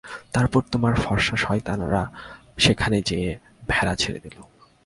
তারপর 0.33 0.61
তোমরা 0.71 0.95
ফর্সা 0.95 1.35
সয়তানরা 1.35 2.03
সেখানে 2.57 2.97
যেয়ে 3.01 3.29
ভেড়া 3.67 3.95
ছেড়ে 3.95 4.19
দিলে। 4.19 4.39